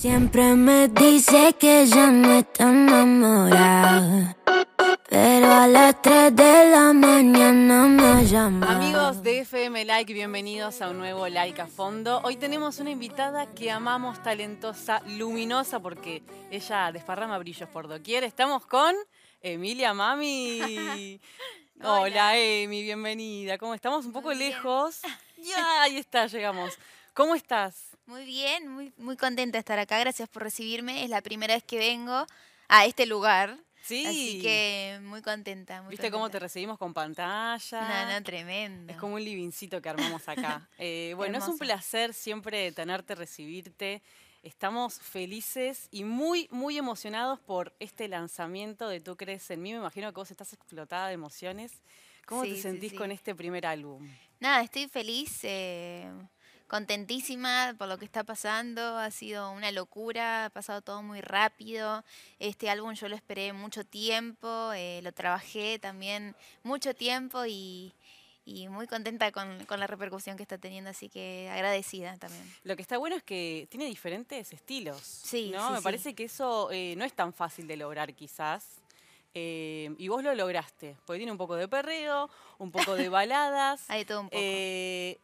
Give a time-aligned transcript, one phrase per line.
[0.00, 4.34] Siempre me dice que ya no está enamorada.
[5.10, 8.76] Pero a las 3 de la mañana me llama.
[8.76, 12.22] Amigos de FM Like, bienvenidos a un nuevo Like a Fondo.
[12.24, 18.24] Hoy tenemos una invitada que amamos, talentosa, luminosa, porque ella desparrama brillos por doquier.
[18.24, 18.94] Estamos con
[19.42, 21.20] Emilia Mami.
[21.84, 23.58] Hola, Emi, bienvenida.
[23.58, 24.06] ¿Cómo estamos?
[24.06, 24.38] Un poco bien.
[24.38, 25.00] lejos.
[25.42, 26.78] Ya, ahí está, llegamos.
[27.14, 27.89] ¿Cómo estás?
[28.10, 29.96] Muy bien, muy, muy contenta de estar acá.
[30.00, 31.04] Gracias por recibirme.
[31.04, 32.26] Es la primera vez que vengo
[32.66, 33.56] a este lugar.
[33.84, 34.04] Sí.
[34.04, 35.80] Así que muy contenta.
[35.82, 38.06] Muy ¿Viste cómo te recibimos con pantalla?
[38.06, 38.92] No, no, tremendo.
[38.92, 40.68] Es como un livincito que armamos acá.
[40.78, 44.02] Eh, bueno, es un placer siempre tenerte, recibirte.
[44.42, 49.70] Estamos felices y muy, muy emocionados por este lanzamiento de Tú crees en mí.
[49.72, 51.80] Me imagino que vos estás explotada de emociones.
[52.26, 52.96] ¿Cómo Sí, te sí, sentís sí.
[52.96, 54.10] con este primer álbum?
[54.40, 56.10] Nada, estoy feliz, eh,
[56.70, 58.96] contentísima por lo que está pasando.
[58.96, 62.04] Ha sido una locura, ha pasado todo muy rápido.
[62.38, 67.92] Este álbum yo lo esperé mucho tiempo, eh, lo trabajé también mucho tiempo y,
[68.44, 72.44] y muy contenta con, con la repercusión que está teniendo, así que agradecida también.
[72.62, 75.00] Lo que está bueno es que tiene diferentes estilos.
[75.02, 75.66] Sí, ¿no?
[75.66, 75.84] sí, Me sí.
[75.84, 78.64] parece que eso eh, no es tan fácil de lograr, quizás.
[79.34, 83.82] Eh, y vos lo lograste, porque tiene un poco de perreo, un poco de baladas.
[83.88, 84.38] Hay todo un poco.
[84.40, 85.18] Eh,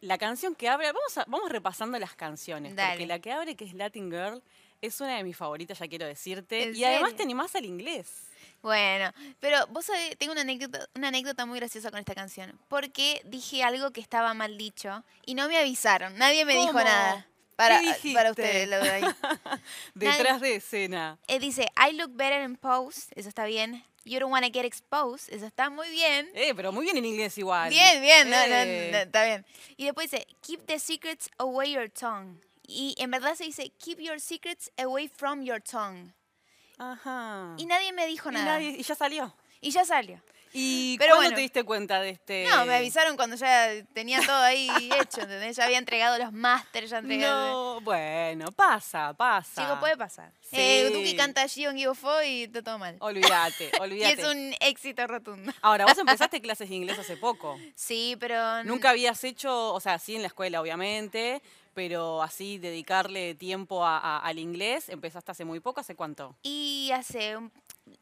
[0.00, 3.64] la canción que abre, vamos, a- vamos repasando las canciones, porque la que abre, que
[3.64, 4.42] es Latin Girl,
[4.80, 6.62] es una de mis favoritas, ya quiero decirte.
[6.62, 8.08] ¿En Y además te animás al inglés.
[8.62, 13.22] Bueno, pero vos sabés, tengo una anécdota, una anécdota muy graciosa con esta canción, porque
[13.24, 17.26] dije algo que estaba mal dicho y no me avisaron, nadie me dijo nada.
[18.14, 19.02] Para, ustedes, lo de ahí.
[19.94, 21.18] Detrás de escena.
[21.28, 23.84] Eh, dice, I look better in pose, eso está bien.
[24.04, 26.30] You don't wanna get exposed, eso está muy bien.
[26.34, 27.68] Eh, pero muy bien en inglés igual.
[27.68, 28.88] Bien, bien, no, no, Eh.
[28.92, 29.44] no, está bien.
[29.76, 32.40] Y después dice, keep the secrets away your tongue.
[32.66, 36.14] Y en verdad se dice, keep your secrets away from your tongue.
[36.78, 37.54] Ajá.
[37.58, 38.58] Y nadie me dijo Y nada.
[38.58, 39.34] nadie- y ya salió.
[39.60, 40.22] Y ya salió.
[40.52, 41.36] ¿Y Pero cuándo bueno.
[41.36, 42.44] te diste cuenta de este...?
[42.50, 44.68] No, me avisaron cuando ya tenía todo ahí
[45.00, 45.56] hecho, ¿entendés?
[45.56, 47.74] Ya había entregado los másteres, ya entregado.
[47.76, 49.62] No, bueno, pasa, pasa.
[49.62, 50.32] Chico, puede pasar.
[50.42, 50.56] Sí.
[50.58, 51.84] Eh, Duki canta Gion y
[52.44, 52.96] está todo mal.
[53.00, 54.20] Olvídate, Y olvídate.
[54.22, 55.52] es un éxito rotundo.
[55.62, 57.56] Ahora, vos empezaste clases de inglés hace poco.
[57.76, 58.64] Sí, pero...
[58.64, 61.40] Nunca habías hecho, o sea, sí en la escuela, obviamente,
[61.74, 66.34] pero así dedicarle tiempo a- a- al inglés, empezaste hace muy poco, ¿hace cuánto?
[66.42, 67.36] Y hace...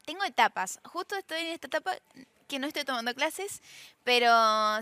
[0.05, 0.79] Tengo etapas.
[0.83, 1.95] Justo estoy en esta etapa
[2.49, 3.61] que no estoy tomando clases,
[4.03, 4.29] pero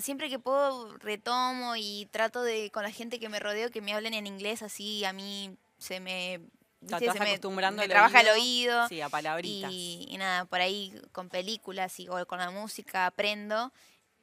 [0.01, 3.93] siempre que puedo retomo y trato de con la gente que me rodeo que me
[3.93, 6.39] hablen en inglés, así a mí se me...
[6.83, 7.05] O sea, ¿viste?
[7.07, 8.75] te Se vas me- acostumbrando me trabaja el oído.
[8.77, 8.87] oído.
[8.87, 9.71] Sí, a palabritas.
[9.71, 13.71] Y, y nada, por ahí con películas y, o con la música aprendo,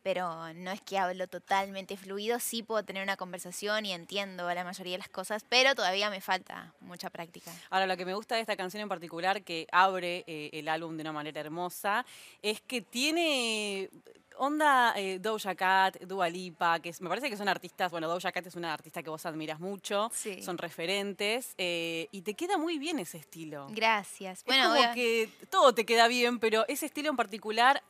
[0.05, 4.63] pero no es que hablo totalmente fluido, sí puedo tener una conversación y entiendo la
[4.63, 7.51] mayoría de las cosas, pero todavía me falta mucha práctica.
[7.71, 10.97] Ahora, lo que me gusta de esta canción en particular, que abre eh, el álbum
[10.97, 12.05] de una manera hermosa,
[12.43, 13.89] es que tiene
[14.37, 18.31] onda eh, Doja Cat, Dua Lipa, que es- me parece que son artistas, bueno, Doja
[18.33, 20.43] Cat es una artista que vos admiras mucho, Sí.
[20.43, 23.69] son referentes, eh, y te queda muy bien ese estilo.
[23.71, 24.41] Gracias.
[24.41, 27.83] Es Bueno, como a- que todo te queda bien, pero ese estilo en particular,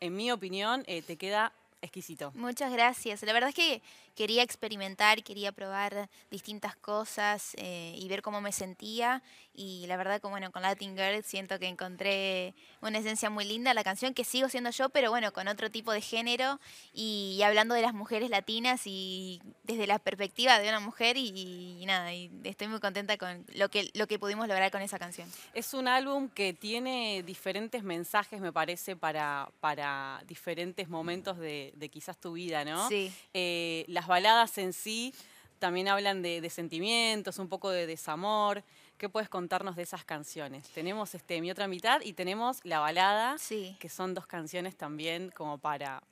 [0.00, 2.32] en mi opinión, eh, te queda exquisito.
[2.34, 3.22] muchas gracias.
[3.22, 3.82] La verdad es que
[4.14, 9.22] quería experimentar, quería probar distintas cosas eh, y ver cómo me sentía.
[9.54, 13.74] Y la verdad que bueno, con Latin Girl siento que encontré una esencia muy linda,
[13.74, 16.58] la canción que sigo siendo yo, pero bueno, con otro tipo de género
[16.94, 21.86] y, hablando de las mujeres latinas y desde la perspectiva de una mujer y, y
[21.86, 25.30] nada, y estoy muy contenta con lo que, lo que pudimos lograr con esa canción.
[25.52, 31.88] Es un álbum que tiene diferentes mensajes, me parece, para, para diferentes momentos de, de
[31.88, 32.88] quizás tu vida, ¿no?
[32.88, 33.12] Sí.
[33.34, 35.14] Eh, las baladas en sí
[35.60, 38.64] también hablan de, de sentimientos, un poco de desamor.
[38.98, 40.66] ¿Qué puedes contarnos de esas canciones?
[40.70, 43.76] Tenemos este, Mi Otra Mitad y tenemos La Balada, Sí.
[43.78, 46.02] que son dos canciones también como para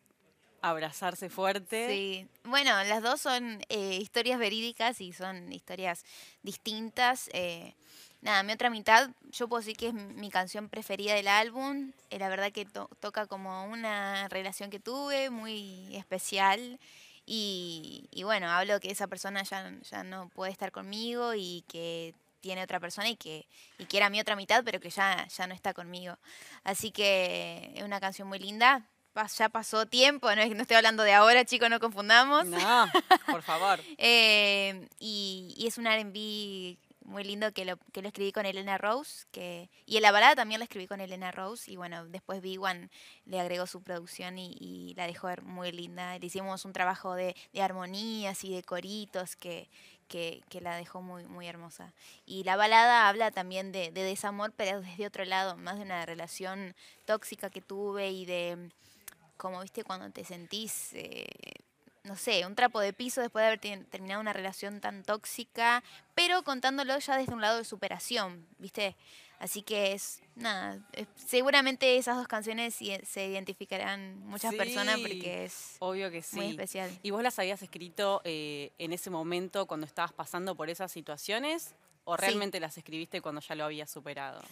[0.63, 1.89] abrazarse fuerte.
[1.89, 6.05] Sí, bueno, las dos son eh, historias verídicas y son historias
[6.45, 7.29] distintas.
[7.33, 7.75] eh,
[8.23, 11.91] nada, mi otra mitad, yo puedo decir que es mi canción preferida del álbum.
[12.11, 16.79] eh, la verdad que to- toca como una relación que tuve muy especial.
[17.33, 22.13] Y, y bueno, hablo que esa persona ya, ya no puede estar conmigo y que
[22.41, 23.47] tiene otra persona y que,
[23.79, 26.17] y que era mi otra mitad, pero que ya, ya no está conmigo.
[26.65, 28.83] Así que es una canción muy linda.
[29.15, 32.47] Pas- Ya pasó tiempo, no estoy hablando de ahora, chicos, no confundamos.
[32.47, 32.91] No,
[33.31, 33.79] por favor.
[33.97, 36.79] Eh, y, y es un R&B
[37.11, 39.27] muy lindo que lo, que lo escribí con Elena Rose.
[39.31, 41.71] Que, y en la balada también la escribí con Elena Rose.
[41.71, 42.89] Y bueno, después Big One
[43.27, 46.19] le agregó su producción y, la dejó ver muy linda.
[46.19, 49.69] Le hicimos un trabajo de, armonías y de coritos que,
[50.09, 51.93] que, la dejó muy, muy hermosa.
[52.25, 56.07] Y la balada habla también de, de desamor, pero desde otro lado, más de una
[56.07, 56.75] relación
[57.05, 58.71] tóxica que tuve y de,
[59.37, 61.27] como viste, cuando te sentís, eh,
[62.05, 65.83] no sé, un trapo de piso después de haber terminado una relación tan tóxica,
[66.15, 68.97] pero contándolo ya desde un lado de superación, viste.
[69.39, 75.77] Así que es, nada, es- seguramente esas dos canciones se identificarán muchas personas porque es
[75.79, 76.37] Obvio que sí.
[76.37, 76.91] muy especial.
[77.03, 81.75] ¿Y vos las habías escrito eh, en ese momento cuando estabas pasando por esas situaciones?
[82.05, 82.23] ¿O Sí.
[82.23, 84.43] realmente las escribiste cuando ya lo habías superado?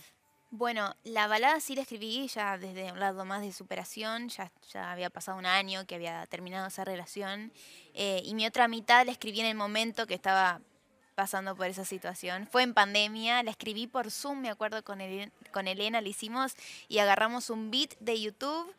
[0.50, 4.90] Bueno, la balada sí la escribí ya desde un lado más de superación, ya, ya
[4.90, 7.52] había pasado un año que había terminado esa relación,
[7.92, 10.62] eh, y mi otra mitad la escribí en el momento que estaba
[11.14, 12.46] pasando por esa situación.
[12.46, 15.00] Fue en pandemia, la escribí por Zoom, me acuerdo con,
[15.52, 16.54] con Elena, la hicimos
[16.88, 18.74] y agarramos un beat de YouTube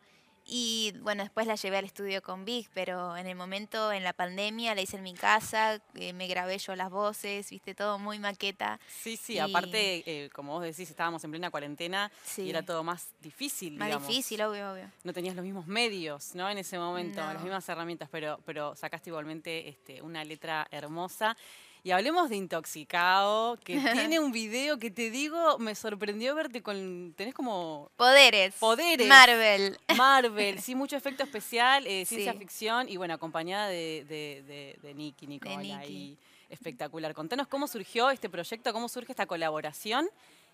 [0.52, 4.12] y bueno, después la llevé al estudio con Vic, pero en el momento, en la
[4.12, 8.18] pandemia, la hice en mi casa, eh, me grabé yo las voces, viste, todo muy
[8.18, 8.80] maqueta.
[8.88, 12.42] Sí, sí, Y- aparte, eh, como vos decís, estábamos en plena cuarentena Sí.
[12.42, 14.08] y era todo más difícil, Más digamos.
[14.08, 14.90] difícil, obvio, obvio.
[15.04, 16.50] No tenías los mismos medios, ¿no?
[16.50, 17.32] En ese momento, No.
[17.32, 21.36] las mismas herramientas, pero, pero sacaste igualmente este, una letra hermosa.
[21.82, 23.74] Y hablemos de Intoxicado, que
[24.10, 27.14] tiene un video que te digo, me sorprendió verte con.
[27.16, 28.54] Tenés como Poderes.
[28.56, 29.06] Poderes.
[29.08, 29.78] Marvel.
[29.96, 32.38] Marvel, sí, mucho efecto especial, eh, ciencia Sí.
[32.38, 35.72] ficción y bueno, acompañada de, de, de, de Nicky, Nicole, Nicky.
[35.72, 36.18] ahí,
[36.50, 37.14] espectacular.
[37.14, 40.08] Contanos cómo surgió este proyecto, cómo surge esta colaboración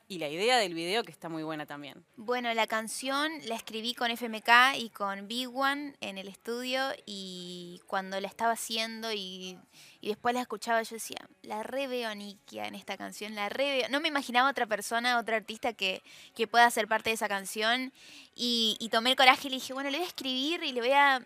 [0.09, 2.05] y la idea del video que está muy buena también.
[2.17, 7.81] Bueno, la canción la escribí con FMK y con Big One en el estudio y
[7.87, 9.59] cuando la estaba haciendo y,
[10.01, 13.79] y después la escuchaba yo decía, la re veo Nikia en esta canción, la re
[13.79, 13.89] veo.
[13.89, 16.03] No me imaginaba otra persona, otro artista que,
[16.35, 17.93] que pueda ser parte de esa canción
[18.35, 20.81] y, y tomé el coraje y le dije, bueno, le voy a escribir y le
[20.81, 21.21] voy a,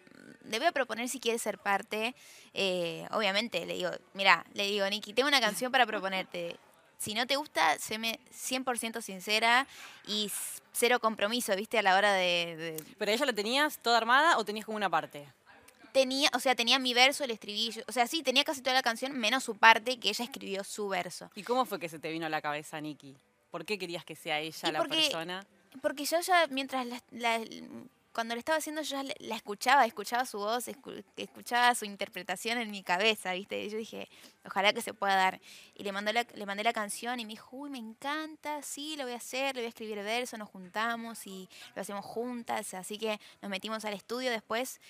[0.45, 2.15] le voy a proponer si quiere ser parte.
[2.55, 6.57] Eh, obviamente le digo, mira, le digo, Niki, tengo una canción para proponerte.
[7.01, 9.67] Si no te gusta, séme 100% sincera
[10.07, 10.31] y
[10.73, 11.79] cero compromiso, ¿viste?
[11.79, 14.91] A la hora de, de- ¿Pero ella la tenías toda armada o tenías como una
[14.91, 15.27] parte?
[15.93, 17.83] Tenía, o sea, tenía mi verso, el estribillo.
[17.89, 20.89] O sea, sí, tenía casi toda la canción, menos su parte, que ella escribió su
[20.91, 21.31] verso.
[21.35, 23.17] ¿Y cómo fue que se te vino a la cabeza, Nicky?
[23.51, 25.47] ¿Por qué querías que sea ella Y la porque- persona?
[25.81, 27.41] Porque yo ya, mientras la, la-
[28.13, 32.71] cuando lo estaba haciendo, yo la, escuchaba, escuchaba su voz, escu- escuchaba su interpretación en
[32.71, 33.63] mi cabeza, ¿viste?
[33.65, 34.09] Y yo dije,
[34.45, 35.41] ojalá que se pueda dar.
[35.75, 38.97] Y le, mandó la, le mandé la canción y me dijo, uy, me encanta, sí,
[38.97, 42.75] lo voy a hacer, le voy a escribir verso, nos juntamos y lo hacemos juntas.
[42.75, 44.81] Así que nos metimos al estudio después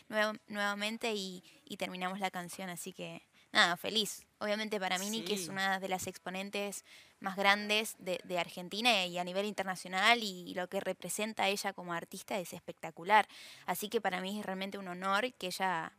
[0.48, 2.70] nuevamente y, y terminamos la canción.
[2.70, 4.24] Así que, nada, feliz.
[4.38, 5.48] Obviamente para mí Nicky es Sí.
[5.50, 6.84] una de las exponentes
[7.20, 11.92] más grandes de, de Argentina y a nivel internacional y, lo que representa ella como
[11.92, 13.26] artista es espectacular.
[13.66, 15.92] Así que para mí es realmente un honor que ella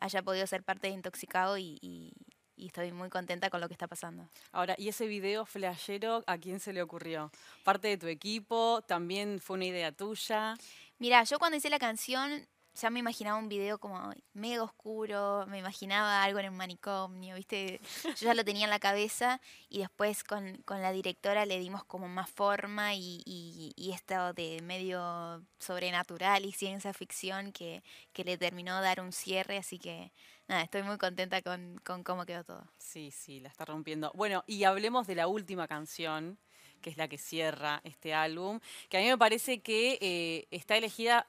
[0.00, 2.12] haya podido ser parte de Intoxicado y, y-
[2.54, 4.28] y estoy muy contenta con lo que está pasando.
[4.52, 7.30] Ahora, ¿y ese video flashero a quién se le ocurrió?
[7.64, 8.82] ¿Parte de tu equipo?
[8.86, 10.54] ¿También fue una idea tuya?
[10.98, 15.58] Mira, yo cuando hice la canción ya me imaginaba un video como mega oscuro, me
[15.58, 17.80] imaginaba algo en un manicomio, ¿viste?
[18.04, 21.84] Yo ya lo tenía en la cabeza y después con, con la directora le dimos
[21.84, 27.82] como más forma y, y, esto de medio sobrenatural y ciencia ficción que,
[28.12, 30.12] que le terminó dar un cierre, así que
[30.48, 32.64] nada, estoy muy contenta con, con cómo quedó todo.
[32.78, 34.10] Sí, sí, la está rompiendo.
[34.14, 36.38] Bueno, y hablemos de la última canción,
[36.80, 40.76] que es la que cierra este álbum, que a mí me parece que eh, está
[40.76, 41.26] elegida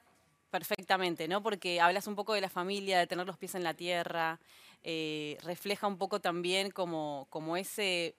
[0.58, 1.42] perfectamente, ¿no?
[1.42, 4.38] Porque hablas un poco de la familia, de tener los pies en la tierra,
[4.84, 8.14] eh, refleja un poco también como, como ese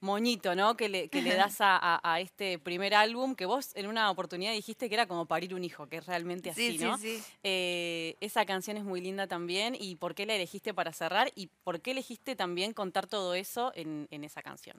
[0.00, 0.76] moñito, ¿no?
[0.76, 4.10] Que le, que le das a, a- a este primer álbum, que vos en una
[4.10, 6.98] oportunidad dijiste que era como parir un hijo, que es realmente así, ¿no?
[6.98, 7.18] sí.
[7.42, 9.74] Eh, esa canción es muy linda también.
[9.74, 11.32] ¿Y por qué la elegiste para cerrar?
[11.34, 14.76] ¿Y por qué elegiste también contar todo eso en, en esa canción?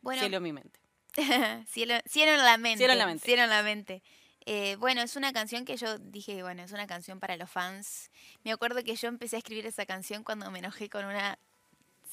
[0.00, 0.78] Bueno, Cielo en mi mente.
[1.66, 2.78] cielo, cielo en la mente.
[2.78, 3.24] Cielo en la mente.
[3.26, 4.02] Cielo en la mente.
[4.46, 8.10] Eh, bueno, es una canción que yo dije, bueno, es una canción para los fans.
[8.44, 11.38] Me acuerdo que yo empecé a escribir esa canción cuando me enojé con una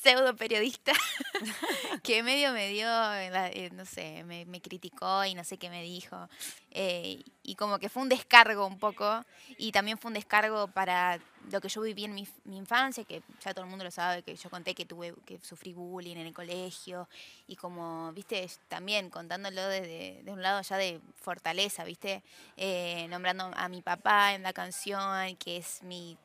[0.01, 0.93] pseudo periodista
[2.03, 5.69] que medio me dio, la- eh, no sé, me, me criticó y no sé qué
[5.69, 6.29] me dijo.
[6.71, 9.23] Eh, y como que fue un descargo un poco.
[9.57, 11.19] Y también fue un descargo para
[11.51, 14.23] lo que yo viví en mi, mi infancia, que ya todo el mundo lo sabe,
[14.23, 17.07] que yo conté que tuve, que sufrí bullying en el colegio.
[17.47, 22.23] Y como, viste, también contándolo desde de un lado ya de fortaleza, viste,
[22.57, 26.17] Eh, nombrando a mi papá en la canción, que es mi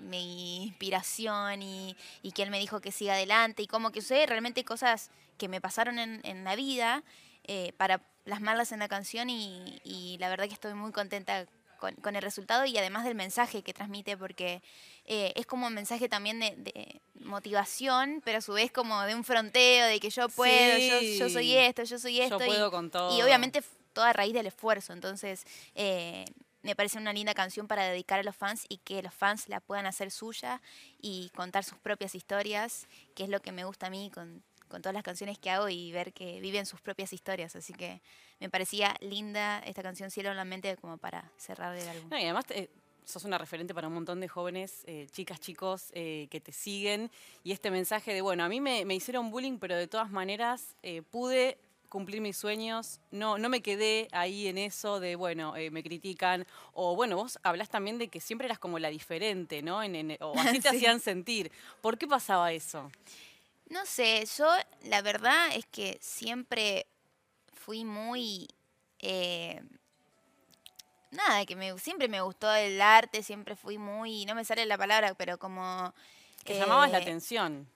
[0.00, 4.26] mi inspiración y, y que él me dijo que siga adelante y como que sé
[4.26, 7.02] realmente cosas que me pasaron en, en la vida
[7.44, 11.46] eh, para plasmarlas en la canción y, y la verdad que estoy muy contenta
[11.78, 14.60] con, con el resultado y además del mensaje que transmite, porque
[15.04, 19.14] eh, es como un mensaje también de, de motivación, pero a su vez como de
[19.14, 22.38] un fronteo, de que yo puedo, yo, yo soy esto, yo soy esto.
[22.38, 23.16] Yo y- puedo con todo.
[23.16, 23.62] y obviamente
[23.92, 24.92] toda a raíz del esfuerzo.
[24.92, 26.24] Entonces, eh,
[26.62, 29.60] me parece una linda canción para dedicar a los fans y que los fans la
[29.60, 30.60] puedan hacer suya
[31.00, 34.92] y contar sus propias historias, que es lo que me gusta a mí con, todas
[34.92, 37.56] las canciones que hago y ver que viven sus propias historias.
[37.56, 38.02] Así que
[38.38, 42.10] me parecía linda esta canción Cielo en la mente como para cerrar el álbum.
[42.10, 42.68] No, y además eh,
[43.08, 47.10] sos una referente para un montón de jóvenes, eh, chicas, chicos, eh, que te siguen.
[47.42, 50.76] Y este mensaje de, bueno, a mí me, me hicieron bullying, pero de todas maneras
[50.82, 55.70] eh, pude cumplir mis sueños, no, no me quedé ahí en eso de, bueno, eh,
[55.70, 59.82] me critican, o bueno, vos hablás también de que siempre eras como la diferente, ¿no?
[59.82, 60.76] En, en- o así te Sí.
[60.76, 61.50] hacían sentir.
[61.80, 62.90] ¿Por qué pasaba eso?
[63.70, 64.46] No sé, yo
[64.84, 66.86] la verdad es que siempre
[67.54, 68.48] fui muy...
[69.00, 69.62] eh,
[71.10, 74.24] nada, que me, siempre me gustó el arte, siempre fui muy...
[74.26, 75.94] No me sale la palabra, pero como...
[76.48, 77.68] Que llamabas la eh, atención.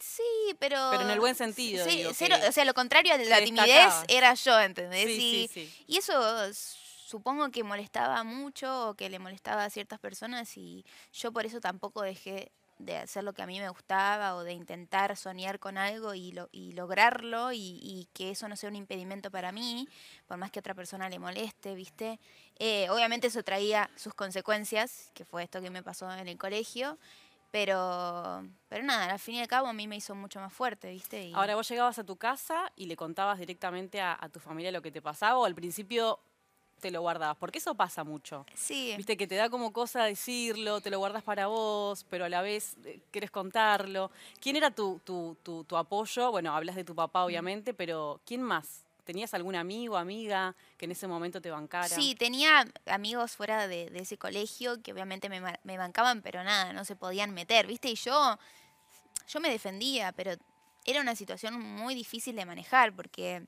[0.00, 0.22] Sí,
[0.58, 0.76] pero...
[0.90, 3.42] Pero en el buen sentido, Sí, digo, cero- que o sea, lo contrario a la
[3.42, 5.06] timidez era yo, ¿entendés?
[5.06, 6.12] Sí, y, y eso
[6.52, 11.60] supongo que molestaba mucho o que le molestaba a ciertas personas y yo por eso
[11.60, 15.78] tampoco dejé de hacer lo que a mí me gustaba o de intentar soñar con
[15.78, 19.88] algo y, lo, y lograrlo y, y que eso no sea un impedimento para mí,
[20.26, 22.20] por más que a otra persona le moleste, ¿viste?
[22.58, 26.98] Eh, obviamente eso traía sus consecuencias, que fue esto que me pasó en el colegio,
[27.56, 30.90] pero, pero nada, al fin y al cabo a mí me hizo mucho más fuerte,
[30.90, 31.24] ¿viste?
[31.24, 34.70] Y- Ahora vos llegabas a tu casa y le contabas directamente a, a tu familia
[34.70, 36.18] lo que te pasaba o al principio
[36.82, 38.44] te lo guardabas, porque eso pasa mucho.
[38.52, 38.92] sí.
[38.98, 42.42] Viste que te da como cosa decirlo, te lo guardas para vos, pero a la
[42.42, 44.10] vez eh, querés contarlo.
[44.38, 46.30] ¿Quién era tu, tu, tu, tu apoyo?
[46.30, 48.84] Bueno, hablas de tu papá obviamente, pero ¿quién más?
[49.06, 51.88] ¿Tenías algún amigo, amiga que en ese momento te bancara?
[51.88, 56.72] Sí, tenía amigos fuera de, de ese colegio que obviamente me, me bancaban, pero nada,
[56.72, 57.88] no se podían meter, ¿viste?
[57.88, 58.36] Y yo,
[59.28, 60.32] yo me defendía, pero
[60.84, 63.44] era una situación muy difícil de manejar porque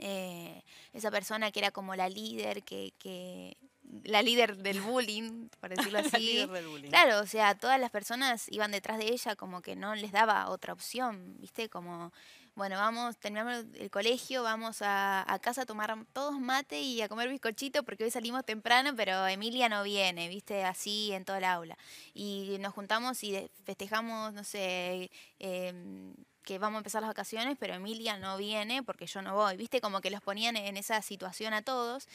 [0.00, 0.62] eh,
[0.92, 3.56] esa persona que era como la líder, que, que
[4.02, 6.18] la líder del bullying, por decirlo La así.
[6.18, 6.88] líder del bullying.
[6.90, 10.48] Claro, o sea, todas las personas iban detrás de ella como que no les daba
[10.50, 11.68] otra opción, ¿viste?
[11.68, 12.12] Como,
[12.56, 17.28] bueno, vamos, terminamos el colegio, vamos a, casa a tomar todos mate y a comer
[17.28, 20.64] bizcochito porque hoy salimos temprano, pero Emilia no viene, ¿viste?
[20.64, 21.76] Así en todo el aula.
[22.14, 27.74] Y nos juntamos y festejamos, no sé, em, que vamos a empezar las vacaciones, pero
[27.74, 29.80] Emilia no viene porque yo no voy, ¿viste?
[29.80, 32.06] Como que los ponían en esa situación a todos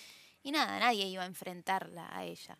[0.42, 2.58] y nada, nadie iba a enfrentarla a ella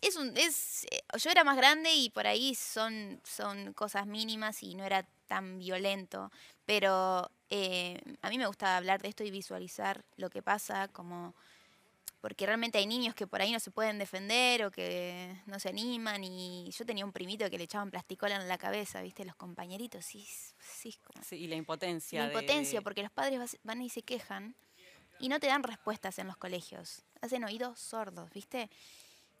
[0.00, 4.62] es un es eh, yo era más grande y por ahí son son cosas mínimas
[4.62, 6.30] y no era tan violento
[6.64, 11.34] pero eh, a mí me gusta hablar de esto y visualizar lo que pasa como
[12.20, 15.68] porque realmente hay niños que por ahí no se pueden defender o que no se
[15.68, 19.36] animan y yo tenía un primito que le echaban plasticola en la cabeza viste los
[19.36, 20.26] compañeritos sí
[20.58, 22.20] sí como Sí, y la impotencia.
[22.20, 24.56] la impotencia, de- porque los padres van y se quejan
[25.20, 27.02] y no te dan respuestas en los colegios.
[27.20, 28.70] Hacen oídos sordos, ¿viste?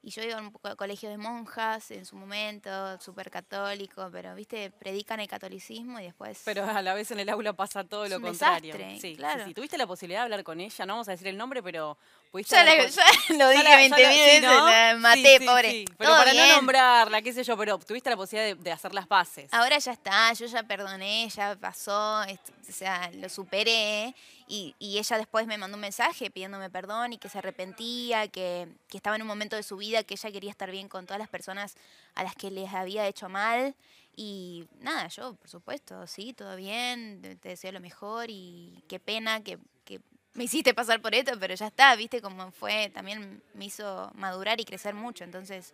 [0.00, 4.70] Y yo iba a un colegio de monjas en su momento, súper católico, pero, ¿viste?
[4.70, 6.40] Predican el catolicismo y después...
[6.44, 8.74] Pero a la vez en el aula pasa todo Es lo un contrario.
[8.74, 9.44] desastre, sí, claro.
[9.44, 9.54] sí.
[9.54, 10.86] ¿Tuviste la posibilidad de hablar con ella?
[10.86, 11.98] No vamos a decir el nombre, pero
[12.30, 12.86] pudiste la- con-
[13.28, 14.66] ya lo dije la- 20 ya la- mil sí, veces, ¿no?
[14.66, 15.70] la maté, pobre.
[15.72, 15.84] sí.
[15.98, 16.48] Pero Todo para bien.
[16.48, 19.52] no nombrarla, qué sé yo, pero tuviste la posibilidad de, de hacer las paces.
[19.52, 24.14] Ahora ya está, yo ya perdoné, ya pasó, o sea, lo superé.
[24.50, 28.66] Y, y ella después me mandó un mensaje pidiéndome perdón y que se arrepentía, que,
[28.88, 31.18] que estaba en un momento de su vida que ella quería estar bien con todas
[31.18, 31.76] las personas
[32.14, 33.74] a las que les había hecho mal.
[34.16, 39.42] Y nada, yo, por supuesto, sí, todo bien, te, deseo lo mejor y qué pena
[39.44, 40.00] que, que
[40.34, 44.60] me hiciste pasar por esto, pero ya está, viste cómo fue, también me hizo madurar
[44.60, 45.24] y crecer mucho.
[45.24, 45.72] Entonces,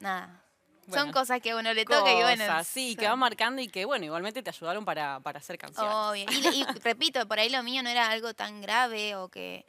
[0.00, 0.42] nada.
[0.90, 2.64] Son cosas que a uno le toca y bueno.
[2.64, 5.94] Sí, que son- van marcando y que, bueno, igualmente te ayudaron para, para hacer canciones.
[5.94, 6.26] Obvio.
[6.30, 9.64] Y, y repito, por ahí lo mío no era algo tan grave o que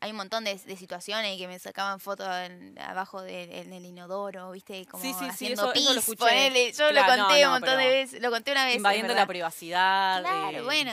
[0.00, 4.50] hay un montón de, de situaciones que me sacaban fotos en- abajo del el inodoro,
[4.52, 4.86] ¿viste?
[4.86, 6.72] Como Sí, sí, sí, haciendo eso lo ponele.
[6.72, 8.20] Yo Claro, lo conté no, un montón de veces.
[8.22, 8.76] Lo conté una vez.
[8.76, 10.20] Invadiendo la privacidad.
[10.20, 10.92] Claro, eh, bueno.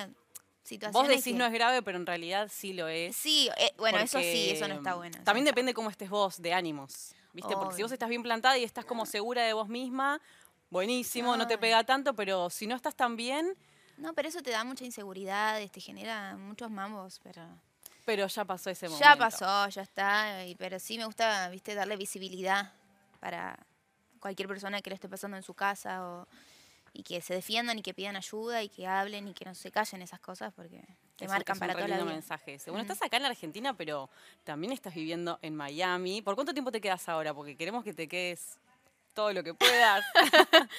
[0.64, 3.16] Situaciones Vos decís que- no es grave, pero en realidad sí lo es.
[3.16, 5.20] Sí, eh, bueno, eso sí, eso no está bueno.
[5.24, 7.14] También está depende cómo estés vos, de ánimos.
[7.34, 7.54] ¿Viste?
[7.56, 10.20] Porque si vos estás bien plantada y estás como segura de vos misma,
[10.72, 13.56] buenísimo, no te pega tanto, pero si no estás tan bien,
[13.98, 17.42] No, pero eso te da mucha inseguridad, te genera muchos mambos, pero...
[18.06, 19.04] pero ya pasó ese momento.
[19.06, 22.72] Ya pasó, ya está, y- pero sí me gusta, viste, darle visibilidad
[23.20, 23.58] para
[24.20, 26.28] cualquier persona que lo esté pasando en su casa o
[26.94, 29.70] y que se defiendan y que pidan ayuda y que hablen y que no se
[29.70, 30.80] callen esas cosas porque
[31.18, 32.06] te Es un- marcan es un para re toda la vida.
[32.14, 32.72] mensaje ese.
[32.72, 34.10] Bueno, estás acá en la Argentina, pero
[34.46, 36.22] también estás viviendo en Miami.
[36.22, 37.34] ¿Por cuánto tiempo te quedas ahora?
[37.34, 38.58] Porque queremos que te quedes
[39.14, 40.06] todo lo que puedas.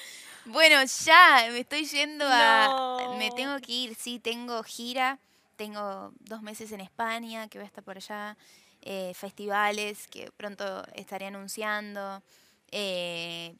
[0.45, 2.73] Bueno, ya, me estoy yendo a...
[3.19, 5.19] Me tengo que ir, sí, tengo gira,
[5.57, 8.37] tengo dos meses en España, que voy a estar por allá,
[8.81, 12.23] eh, festivales que pronto estaré anunciando.
[12.71, 13.55] eh,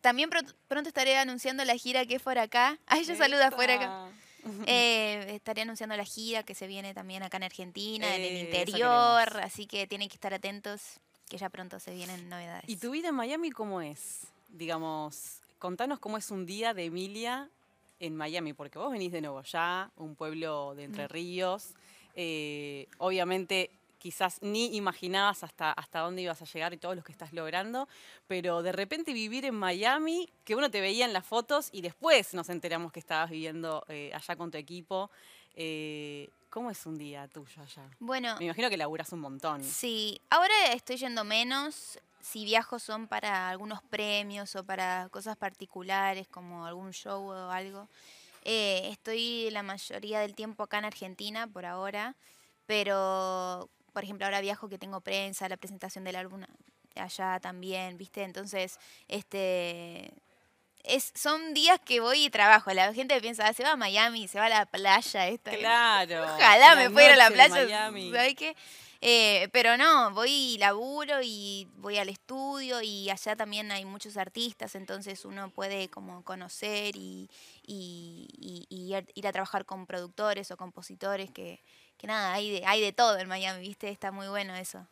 [0.00, 2.78] también pronto, pronto estaré anunciando la gira que es por acá.
[2.86, 4.08] Ay, ella saluda por acá.
[4.66, 9.40] Eh, estaré anunciando la gira que se viene también acá en Argentina, en el interior,
[9.42, 12.64] así que tienen que estar atentos, que ya pronto se vienen novedades.
[12.66, 14.28] ¿Y tu vida en Miami cómo es?
[14.48, 17.50] Digamos, contanos cómo es un día de Emilia
[18.00, 21.08] en Miami, porque vos venís de Nogoyá, un pueblo de Entre Mm.
[21.08, 21.74] Ríos.
[22.20, 27.12] eh, obviamente, quizás ni imaginabas hasta, hasta dónde ibas a llegar y todo lo que
[27.12, 27.88] estás logrando,
[28.26, 32.34] pero de repente vivir en Miami, que uno te veía en las fotos y después
[32.34, 35.10] nos enteramos que estabas viviendo eh, allá con tu equipo.
[35.54, 37.88] eh, ¿Cómo es un día tuyo allá?
[38.00, 39.62] Bueno, Me imagino que laburas un montón.
[39.62, 41.98] Sí, ahora estoy yendo menos.
[42.20, 47.88] Si viajo son para algunos premios o para cosas particulares como algún show o algo.
[48.44, 52.14] Eh, estoy la mayoría del tiempo acá en Argentina por ahora,
[52.66, 56.42] pero por ejemplo ahora viajo que tengo prensa, la presentación del álbum
[56.94, 58.22] allá también, ¿viste?
[58.22, 60.12] Entonces, este
[60.84, 62.72] es, son días que voy y trabajo.
[62.72, 65.50] La gente piensa, "Ah, se va a Miami, se va a la playa esta.
[65.52, 66.24] Claro.
[66.34, 68.10] Ojalá me fuera a la playa, Miami.
[68.12, 68.56] ¿sabes qué?
[69.00, 74.16] Eh, pero no, voy y laburo y voy al estudio y allá también hay muchos
[74.16, 77.30] artistas, entonces uno puede como conocer y,
[77.64, 81.60] y- y- y ir- a trabajar con productores o compositores que,
[81.96, 83.88] que nada, hay de, hay de todo en Miami, ¿viste?
[83.88, 84.84] Está muy bueno eso.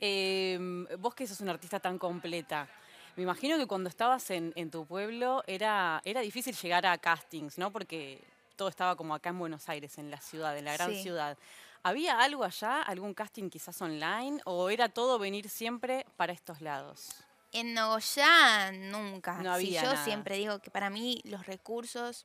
[0.00, 2.68] Em, vos que sos una artista tan completa,
[3.16, 7.58] me imagino que cuando estabas en, en tu pueblo era, era difícil llegar a castings,
[7.58, 7.72] ¿no?
[7.72, 8.20] Porque
[8.56, 11.02] todo estaba como acá en Buenos Aires, en la ciudad, en la gran Sí.
[11.02, 11.36] ciudad.
[11.84, 17.10] ¿Había algo allá, algún casting quizás online, o era todo venir siempre para estos lados?
[17.50, 19.34] En Nogoyá nunca.
[19.38, 20.04] No Si había yo nada.
[20.04, 22.24] siempre digo que para mí los recursos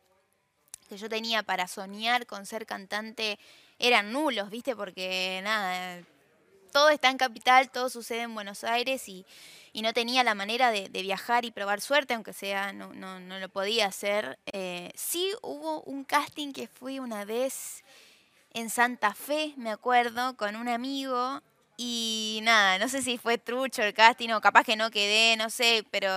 [0.87, 3.39] que yo tenía para soñar con ser cantante
[3.79, 4.75] eran nulos, ¿viste?
[4.75, 6.01] Porque nada,
[6.71, 9.25] todo está en capital, todo sucede en Buenos Aires y,
[9.73, 13.19] y no tenía la manera de, de viajar y probar suerte, aunque sea, no, no,
[13.19, 14.39] no lo podía hacer.
[14.45, 17.83] Eh, sí hubo un casting que fui una vez
[18.59, 21.41] en Santa Fe, me acuerdo, con un amigo.
[21.77, 25.49] Y nada, no sé si fue trucho el casting o capaz que no quedé, no
[25.51, 26.09] sé, pero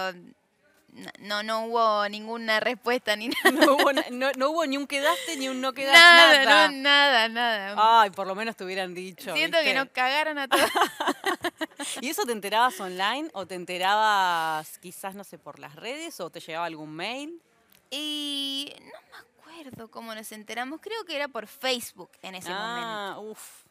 [1.21, 3.51] no, no hubo ninguna respuesta ni nada.
[3.67, 6.69] No hubo, no- no hubo ni un quedaste ni un no quedaste, Nada, nada.
[6.69, 8.01] no, nada, nada.
[8.03, 9.35] Ay, por lo menos te hubieran dicho.
[9.35, 10.71] Siento que nos cagaron a todos.
[12.01, 16.31] ¿Y eso te enterabas online o te enterabas quizás, no sé, por las redes o
[16.31, 17.41] te llegaba algún mail?
[17.91, 19.30] Y no me acuerdo
[19.91, 22.87] cómo nos enteramos, creo que era por Facebook en ese momento.
[22.87, 23.65] ah, uff,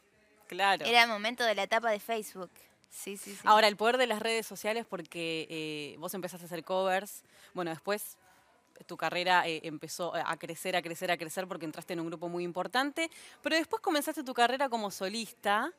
[0.48, 0.86] claro.
[0.86, 2.52] Era el momento de la etapa de Facebook.
[2.90, 3.42] Sí, sí, sí.
[3.44, 7.24] Ahora, el poder de las redes sociales, porque eh, vos empezaste a hacer covers,
[7.54, 8.18] bueno, después
[8.86, 12.30] tu carrera eh, empezó a crecer, a crecer, a crecer porque entraste en un grupo
[12.30, 13.10] muy importante,
[13.42, 15.72] pero después comenzaste tu carrera como solista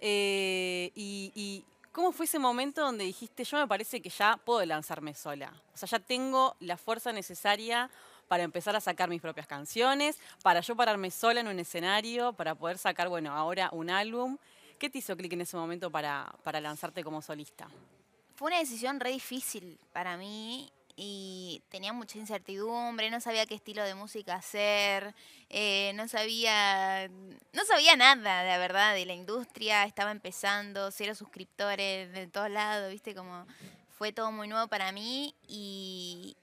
[0.00, 4.64] eh, y, y ¿cómo fue ese momento donde dijiste, yo me parece que ya puedo
[4.66, 5.52] lanzarme sola?
[5.74, 7.90] O sea, ya tengo la fuerza necesaria
[8.32, 12.54] para empezar a sacar mis propias canciones, para yo pararme sola en un escenario, para
[12.54, 14.38] poder sacar, bueno, ahora un álbum.
[14.78, 17.68] ¿Qué te hizo clic en ese momento para, para lanzarte como solista?
[18.34, 23.84] Fue una decisión re difícil para mí y tenía mucha incertidumbre, no sabía qué estilo
[23.84, 25.14] de música hacer,
[25.50, 27.10] eh, no sabía,
[27.52, 32.90] no sabía nada, la verdad, de la industria, estaba empezando, cero suscriptores de todos lados,
[32.90, 33.44] viste, como
[33.90, 36.34] fue todo muy nuevo para mí y,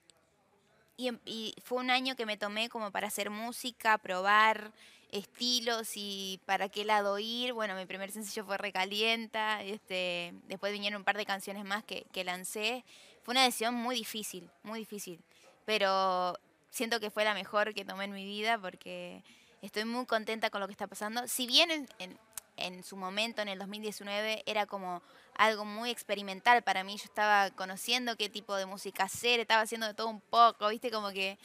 [1.00, 4.70] y, em- y fue un año que me tomé como para hacer música, probar
[5.10, 7.54] estilos y para qué lado ir.
[7.54, 12.04] Bueno, mi primer sencillo fue Recalienta, este, después vinieron un par de canciones más que,
[12.22, 12.84] lancé.
[13.22, 15.18] Fue una decisión muy difícil, muy difícil,
[15.64, 16.38] pero
[16.70, 19.22] siento que fue la mejor que tomé en mi vida porque
[19.62, 21.26] estoy muy contenta con lo que está pasando.
[21.28, 22.18] Si bien en, en-
[22.60, 25.02] en su momento, en el 2019, era como
[25.34, 29.94] algo muy experimental para mí, yo estaba conociendo qué tipo de música hacer, estaba haciendo
[29.94, 31.38] todo un poco, viste, como que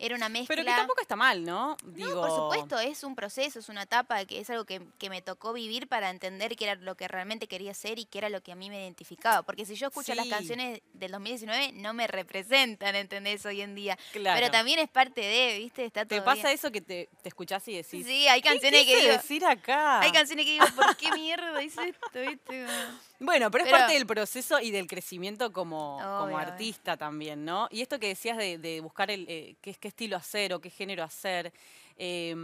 [0.00, 0.56] era una mezcla.
[0.56, 1.76] Pero que tampoco está mal, ¿no?
[1.84, 5.10] Digo, No, por supuesto, es un proceso, es una etapa, que es algo que, que
[5.10, 8.30] me tocó vivir para entender qué era lo que realmente quería hacer y qué era
[8.30, 9.42] lo que a mí me identificaba.
[9.42, 13.44] Porque si yo escucho las canciones del 2019, no me representan, ¿entendés?
[13.44, 13.98] Hoy en día.
[14.12, 14.40] Claro.
[14.40, 15.84] Pero también es parte de, ¿viste?
[15.84, 16.54] Está todo ¿Te pasa bien.
[16.54, 18.06] eso que te, te escuchás y decís?
[18.06, 19.12] Sí, hay ¿qué canciones que digo...
[19.12, 20.00] decir acá?
[20.00, 22.20] Hay canciones que digo, ¿por qué mierda hice esto?
[22.20, 22.66] ¿Viste?
[23.22, 27.44] Bueno, pero es Pero- parte del proceso y del crecimiento como, como Obvio, artista también,
[27.44, 27.68] ¿no?
[27.70, 30.70] Y esto que decías de, de buscar el, eh, qué, qué estilo hacer o qué
[30.70, 31.52] género hacer.
[31.96, 32.34] eh,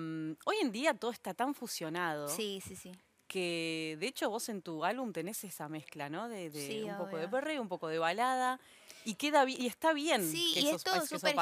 [0.44, 2.92] hoy en día todo está tan fusionado Sí, sí, sí.
[3.26, 6.28] que de hecho vos en tu álbum tenés esa mezcla, ¿no?
[6.28, 7.30] De, de Sí, un poco de obvio.
[7.30, 8.60] perreo, un poco de balada.
[9.06, 11.36] Y queda y está bien Sí, que, y eso, es todo súper,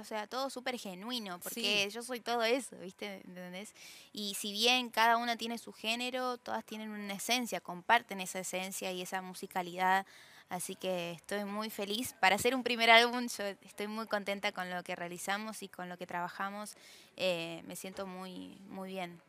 [0.00, 3.20] o sea, todo súper genuino, porque yo soy todo eso, ¿viste?
[3.26, 3.74] ¿Entendés?
[4.14, 8.90] Y si bien cada una tiene su género, todas tienen una esencia, comparten esa esencia
[8.92, 10.06] y esa musicalidad.
[10.48, 12.14] Así que estoy muy feliz.
[12.18, 15.90] Para hacer un primer álbum, yo estoy muy contenta con lo que realizamos y con
[15.90, 16.76] lo que trabajamos.
[17.16, 19.20] Eh, me siento muy, muy bien.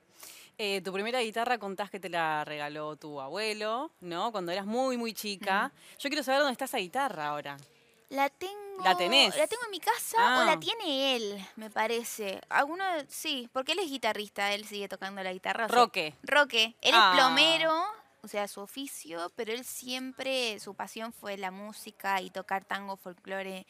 [0.57, 4.31] Eh, tu primera guitarra contás que te la regaló tu abuelo, ¿no?
[4.31, 5.71] Cuando eras muy, muy chica.
[5.99, 7.57] Yo quiero saber dónde está esa guitarra ahora.
[8.09, 8.55] La tengo.
[8.83, 9.35] ¿La tenés?
[9.37, 10.39] La tengo en mi casa Ah.
[10.41, 12.39] o la tiene él, me parece.
[12.49, 15.65] Alguno, sí, porque él es guitarrista, él sigue tocando la guitarra.
[15.65, 16.13] o sea, Roque.
[16.23, 16.75] Roque.
[16.81, 17.11] Él Ah.
[17.13, 17.73] es plomero,
[18.21, 22.95] o sea, su oficio, pero él siempre, su pasión fue la música y tocar tango,
[22.97, 23.65] folclore.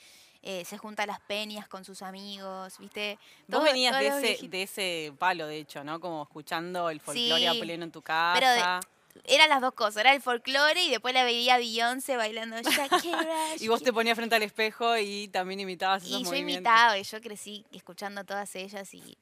[0.46, 3.18] Eh, se junta a las peñas con sus amigos, ¿viste?
[3.48, 6.00] Vos venías de ese, de ese palo, de hecho, ¿no?
[6.00, 8.40] Como escuchando el folclore a Sí, pleno en tu casa.
[8.40, 12.62] pero de- Eran las dos cosas, era el folclore y después la veía Beyoncé bailando
[12.62, 16.72] Shakira, y vos te ponías frente al espejo y también imitabas esos Y yo movimientos.
[16.72, 19.18] imitaba, y yo crecí escuchando a todas ellas y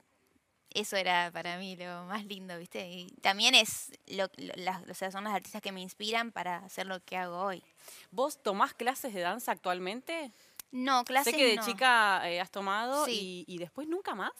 [0.72, 2.90] eso era para mí lo más lindo, ¿viste?
[2.90, 6.58] Y también es lo, lo- las, o sea, son las artistas que me inspiran para
[6.58, 7.64] hacer lo que hago hoy.
[8.10, 10.32] ¿Vos tomás clases de danza actualmente?
[10.74, 11.64] No, clases sé que de no.
[11.66, 13.46] chica eh, has tomado Sí.
[13.48, 14.32] y, y después nunca más.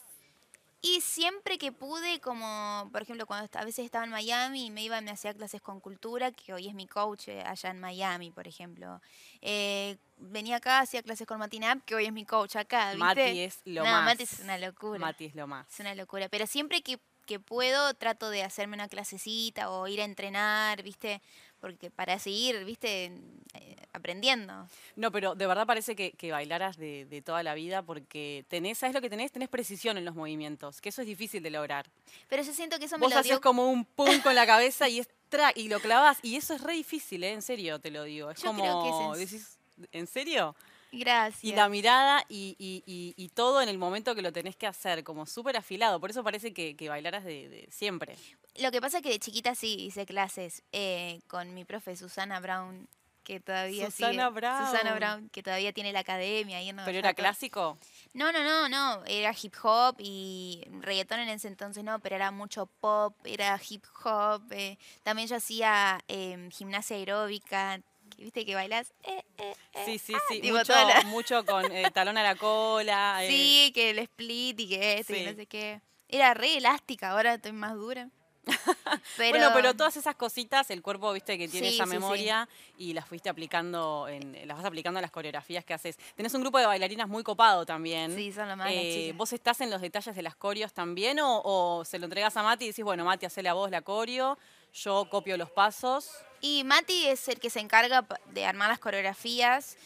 [0.82, 4.82] Y siempre que pude, como por ejemplo cuando a veces estaba en Miami y me
[4.82, 8.30] iba, me hacía clases con cultura, que hoy es mi coach eh, allá en Miami,
[8.30, 9.00] por ejemplo.
[9.40, 12.98] Eh, venía acá, hacía clases con Matinap, que hoy es mi coach acá, ¿viste?
[12.98, 14.04] Mati es lo no, más.
[14.04, 14.98] Mati es una locura.
[14.98, 15.72] Mati es lo más.
[15.72, 16.28] Es una locura.
[16.28, 21.22] Pero siempre que, que puedo, trato de hacerme una clasecita o ir a entrenar, ¿viste?
[21.64, 23.06] Porque para seguir, ¿viste?
[23.54, 24.68] Eh, aprendiendo.
[24.96, 28.76] No, pero de verdad parece que, que bailaras de, de toda la vida porque tenés,
[28.76, 29.32] ¿sabes lo que tenés?
[29.32, 31.86] Tenés precisión en los movimientos, que eso es difícil de lograr.
[32.28, 33.40] Pero yo siento que eso me Vos lo haces dio...
[33.40, 36.60] como un pum con la cabeza y es tra y lo clavas y eso es
[36.60, 37.32] re difícil, ¿eh?
[37.32, 38.30] En serio te lo digo.
[38.30, 39.58] Es Yo como creo que es en- decís,
[39.92, 40.54] ¿en serio?
[40.98, 41.44] Gracias.
[41.44, 44.66] Y la mirada y, y- y- y todo en el momento que lo tenés que
[44.66, 46.00] hacer, como súper afilado.
[46.00, 48.16] Por eso parece que, que bailaras de, de siempre.
[48.56, 52.38] Lo que pasa es que de chiquita sí hice clases eh, con mi profe Susana
[52.40, 52.86] Brown,
[53.24, 54.66] que todavía Susana sigue- Brown.
[54.66, 57.78] Susana Brown, que todavía tiene la academia ¿Pero era clásico?
[58.12, 59.02] No, no, no, no.
[59.06, 63.82] Era hip hop y reggaetón en ese entonces no, pero era mucho pop, era hip
[64.04, 64.42] hop.
[64.52, 64.76] eh.
[65.02, 67.80] También yo hacía eh, gimnasia aeróbica,
[68.16, 68.92] viste que bailas.
[69.02, 69.82] Eh, eh, eh.
[69.84, 70.40] Sí, sí, sí.
[70.40, 73.18] tipo mucho, la- mucho con eh, talón a la cola.
[73.26, 75.24] Sí, que el split y que esto y Sí.
[75.26, 75.80] no sé qué.
[76.08, 78.08] Era re elástica, ahora estoy más dura.
[79.16, 81.96] Pero, Bueno, pero todas esas cositas, el cuerpo, viste, que tiene Sí, esa sí, sí.
[81.96, 82.46] memoria
[82.76, 85.96] y las fuiste aplicando, en, las vas aplicando a las coreografías que haces.
[86.14, 88.14] Tenés un grupo de bailarinas muy copado también.
[88.14, 89.14] Sí, son lo más Eh.
[89.16, 92.42] ¿Vos estás en los detalles de las coreos también o, o se lo entregas a
[92.42, 94.36] Mati y decís, bueno, Mati, hacele a vos la coreo,
[94.74, 96.10] yo copio los pasos?
[96.40, 99.76] Y Mati es el que se encarga de armar las coreografías.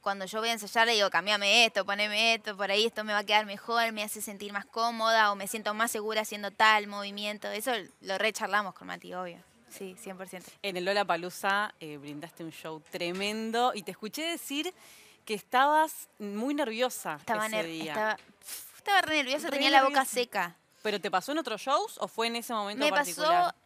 [0.00, 3.12] Cuando yo voy a ensayar le digo, cambiame esto, poneme esto, por ahí esto me
[3.12, 6.50] va a quedar mejor, me hace sentir más cómoda o me siento más segura haciendo
[6.50, 7.48] tal movimiento.
[7.48, 9.38] Eso lo recharlamos con Mati, obvio.
[9.68, 10.42] Sí, 100%.
[10.62, 14.74] En el Lola Palusa brindaste un show tremendo y te escuché decir
[15.24, 17.92] que estabas muy nerviosa Estaba, ese ner- día.
[17.92, 18.16] estaba,
[18.76, 20.10] estaba re nerviosa, Re tenía la boca nerviosa.
[20.12, 20.56] seca.
[20.82, 23.44] ¿Pero te pasó en otros shows o fue en ese momento Me particular?
[23.52, 23.56] pasó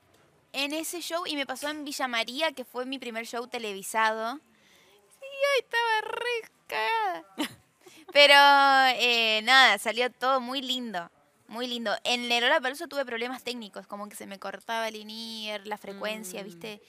[0.64, 4.37] en ese show y me pasó en Villa María, que fue mi primer show televisado.
[4.37, 7.25] Sí, ay, estaba re cagada.
[8.12, 8.35] Pero
[9.01, 11.11] eh, nada, salió todo muy lindo.
[11.49, 11.95] Muy lindo.
[12.05, 16.42] En Lerola Paluso tuve problemas técnicos, como que se me cortaba el INIR, la frecuencia,
[16.42, 16.47] Mm.
[16.47, 16.81] ¿viste?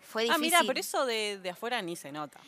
[0.00, 0.40] Fue Ah, difícil.
[0.42, 2.40] mira, pero eso de, de afuera ni se nota.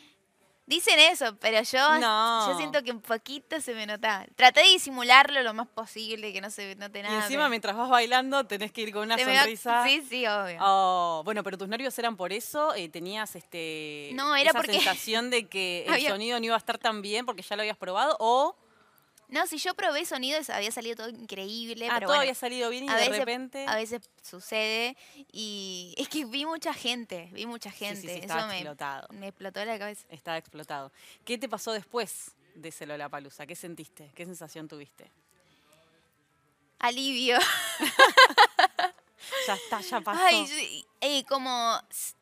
[0.66, 2.48] Dicen eso, pero yo, No.
[2.50, 4.24] yo siento que un poquito se me notaba.
[4.34, 7.16] Traté de disimularlo lo más posible, que no se note Y nada.
[7.22, 9.84] encima pero mientras vas bailando tenés que ir con una sonrisa.
[9.86, 10.56] Sí, sí, obvio.
[10.62, 14.72] Oh, bueno, pero tus nervios eran por eso, eh, tenías este No, era esa porque-
[14.72, 17.62] sensación de que el Había- sonido no iba a estar tan bien porque ya lo
[17.62, 18.56] habías probado o
[19.34, 22.70] No, si yo probé sonidos había salido todo increíble, ah, pero todo bueno, había salido
[22.70, 24.96] bien y a de veces, repente a veces sucede
[25.32, 28.54] y es que vi mucha gente, vi mucha Sí, sí, gente, sí, eso estaba me,
[28.54, 29.08] explotado.
[29.10, 30.06] me explotó la cabeza.
[30.08, 30.92] estaba explotado.
[31.24, 33.44] ¿Qué te pasó después de ese Lollapalooza?
[33.46, 34.10] ¿Qué sentiste?
[34.14, 35.10] ¿Qué sensación tuviste?
[36.78, 37.38] Alivio.
[39.46, 40.20] Ya está, ya pasó.
[40.22, 41.78] Ay, eh, como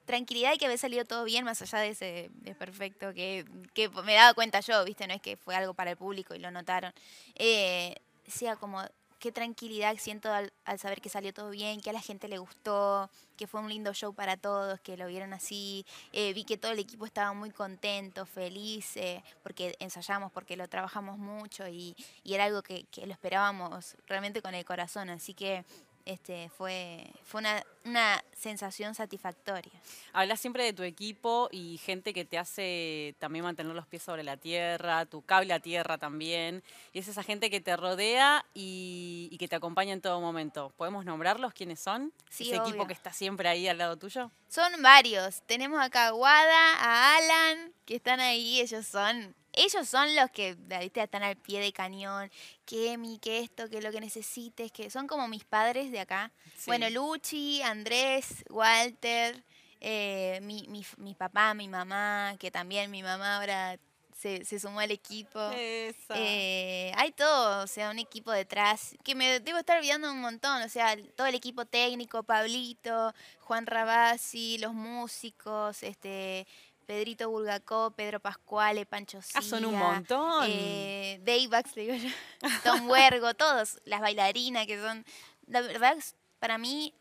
[0.07, 4.15] tranquilidad y que había salido todo bien, más allá de ese desperfecto que, que me
[4.15, 5.07] daba cuenta yo, ¿viste?
[5.07, 6.93] No es que fue algo para el público y lo notaron.
[7.37, 7.95] Eh,
[8.27, 8.83] decía como,
[9.21, 12.39] qué tranquilidad siento al, al saber que salió todo bien, que a la gente le
[12.39, 15.87] gustó, que fue un lindo show para todos, que lo vieron así.
[16.13, 20.67] Eh, vi que todo el equipo estaba muy contento, feliz, eh, porque ensayamos, porque lo
[20.67, 25.09] trabajamos mucho y, y era algo que, que lo esperábamos realmente con el corazón.
[25.09, 25.65] Así que
[26.05, 29.73] este, fue, fue una, una sensación satisfactoria.
[30.13, 34.23] Hablas siempre de tu equipo y gente que te hace también mantener los pies sobre
[34.23, 36.63] la tierra, tu cable a tierra también.
[36.93, 40.73] Y es esa gente que te rodea y, y que te acompaña en todo momento.
[40.77, 41.55] ¿Podemos nombrarlos?
[41.55, 42.13] ¿Quiénes son?
[42.31, 44.31] Sí, Ese equipo que está siempre ahí al lado tuyo.
[44.49, 45.43] Son varios.
[45.47, 48.61] Tenemos acá a Wada, a Alan, que están ahí.
[48.61, 51.03] Ellos son, ellos son los que ¿viste?
[51.03, 52.31] están al pie de cañón.
[52.65, 56.33] Que Emi, que esto, que lo que necesites, que son como mis padres de acá.
[56.57, 56.65] Sí.
[56.67, 59.43] Bueno, Luchi, Andrés, Walter,
[59.81, 63.79] eh, mi, mi, mi papá, mi mamá, que también mi mamá ahora
[64.23, 65.41] se, se sumó al equipo.
[65.53, 70.63] Eh, hay todo, o sea, un equipo detrás, que me debo estar olvidando un montón,
[70.63, 76.47] o sea, todo el equipo técnico, Pablito, Juan Rabasi, los músicos, este
[76.87, 80.45] Pedrito Bulgacó, Pedro Pascuale, Pancho ah, son un Cía, montón.
[80.49, 82.09] eh, Daybax, le digo yo,
[82.65, 85.05] Tom Huergo, todos, las bailarinas que son,
[85.47, 85.97] la verdad,
[86.39, 86.95] para mí,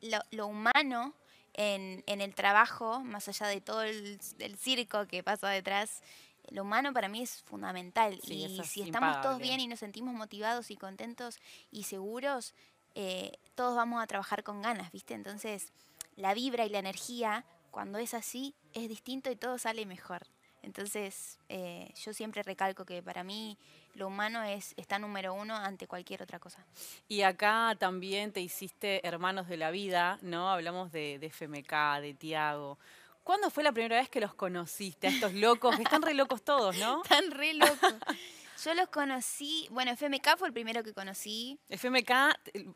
[0.00, 1.14] lo, lo humano
[1.54, 6.02] en, en el trabajo, más allá de todo el, el circo que pasa detrás,
[6.50, 8.20] lo humano para mí es fundamental.
[8.22, 11.38] Sí, y es si estamos todos bien y nos sentimos motivados y contentos
[11.70, 12.54] y seguros,
[12.94, 15.14] eh, todos vamos a trabajar con ganas, ¿viste?
[15.14, 15.72] Entonces,
[16.14, 17.44] la vibra y la energía,
[17.76, 20.26] cuando es así, es distinto y todo sale mejor.
[20.62, 23.58] Entonces, eh, yo siempre recalco que para mí
[23.92, 26.64] lo humano es está número uno ante cualquier otra cosa.
[27.06, 30.48] Y acá también te hiciste Hermanos de la Vida, ¿no?
[30.50, 32.78] Hablamos de, de FMK, de Tiago.
[33.22, 35.76] ¿Cuándo fue la primera vez que los conociste a estos locos?
[35.76, 37.02] Que están re locos todos, ¿no?
[37.08, 37.88] Tan re loco.
[38.64, 41.58] Yo los conocí, bueno, FMK fue el primero que conocí.
[41.68, 42.10] FMK,
[42.42, 42.66] te-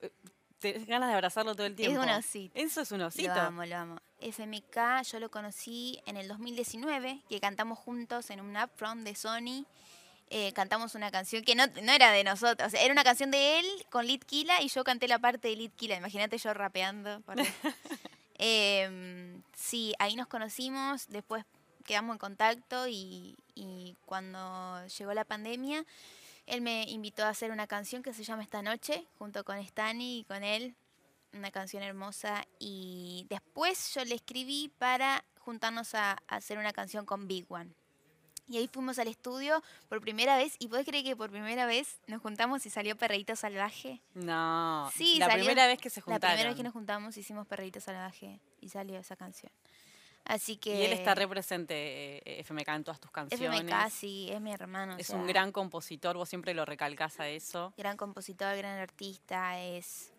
[0.59, 1.99] tenés ganas de abrazarlo todo el tiempo.
[2.03, 2.59] Es un osito.
[2.59, 3.35] Eso es un osito.
[3.35, 3.97] Lo amo, lo amo.
[4.21, 9.67] FMK yo lo conocí en el 2019, que cantamos juntos en un upfront de Sony.
[10.29, 13.67] Eh, cantamos una canción que no, no era de nosotros, era una canción de él
[13.91, 15.97] con Litkila y yo canté la parte de Litkila.
[15.97, 17.21] Imagínate yo rapeando.
[17.23, 17.37] por.
[18.43, 21.45] Em, sí, ahí nos conocimos, después
[21.85, 25.85] quedamos en contacto y, y cuando llegó la pandemia,
[26.47, 30.21] él me invitó a hacer una canción que se llama Esta Noche, junto con Stani
[30.21, 30.75] y con él
[31.33, 37.05] una canción hermosa y después yo le escribí para juntarnos a, a hacer una canción
[37.07, 37.71] con Big One.
[38.49, 42.01] Y ahí fuimos al estudio por primera vez y podés creer que por primera vez
[42.09, 44.01] nos juntamos y salió Perreíto Salvaje.
[44.15, 46.35] No, Sí, la salió- primera vez que se La juntaron.
[46.35, 49.53] primera vez que nos juntamos hicimos Perreíto Salvaje y salió esa canción.
[50.25, 50.81] Así que...
[50.81, 51.75] Y él está re presente,
[52.29, 53.61] eh, FMK, en todas tus canciones.
[53.61, 54.97] FMK, sí, es mi hermano.
[54.97, 57.73] o es sea, un gran compositor, vos siempre lo recalcás a eso.
[57.79, 60.13] gran compositor, gran artista, es,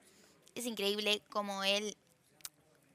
[0.55, 1.95] es increíble como él,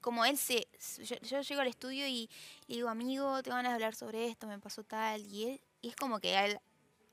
[0.00, 0.66] como él se,
[1.02, 2.28] yo, yo llego al estudio y,
[2.68, 5.88] y digo, amigo, tengo ganas de hablar sobre esto, me pasó tal, y, él- y
[5.88, 6.60] es como que a él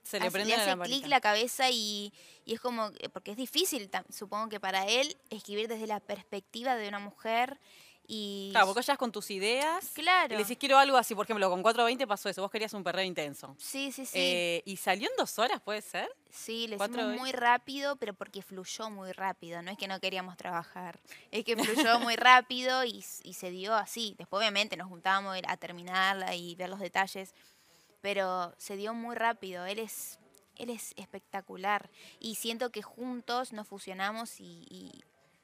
[0.03, 2.13] Se le hace- prende hace clic la cabeza y,
[2.45, 6.75] y es como, que- porque es difícil, supongo que para él, escribir desde la perspectiva
[6.75, 7.59] de una mujer
[8.07, 8.49] y...
[8.51, 10.33] Claro, vos ya con tus ideas Claro.
[10.33, 12.83] y le decís quiero algo así, por ejemplo, con 420 pasó eso, vos querías un
[12.83, 13.55] perreo intenso.
[13.57, 14.17] Sí, sí, sí.
[14.19, 16.09] Eh, ¿Y salió en dos horas, puede ser?
[16.29, 19.61] Sí, Cuatro hicimos muy rápido, pero porque fluyó muy rápido.
[19.61, 20.99] No es que no queríamos trabajar,
[21.31, 24.15] es que fluyó muy rápido y, se dio así.
[24.17, 27.33] Después, obviamente, nos juntábamos a terminarla y ver los detalles,
[28.01, 29.65] pero se dio muy rápido.
[29.65, 30.19] Él es,
[30.57, 31.89] él es espectacular
[32.19, 35.03] y siento que juntos nos fusionamos y, y-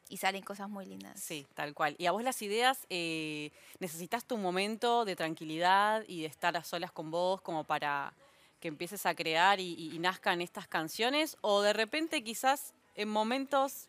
[0.10, 1.20] y salen cosas muy lindas.
[1.22, 1.96] Sí, tal cual.
[2.00, 6.64] Y a vos las ideas, eh, necesitas tu momento de tranquilidad y de estar a
[6.64, 8.14] solas con vos como para
[8.60, 13.08] que empieces a crear y, y- y nazcan estas canciones o de repente quizás en
[13.08, 13.88] momentos